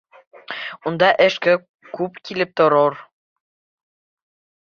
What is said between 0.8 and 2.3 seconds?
Унда эш күп